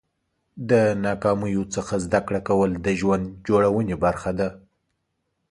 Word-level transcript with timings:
د 0.69 0.71
ناکامیو 1.05 1.63
څخه 1.75 1.93
زده 2.05 2.19
کړه 2.27 2.39
کول 2.47 2.71
د 2.85 2.87
ژوند 2.99 3.25
جوړونې 3.47 3.95
برخه 4.03 4.31
ده. 4.39 4.49